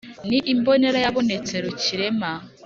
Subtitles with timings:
[0.29, 2.31] ni imbonera yabonetse rukirema;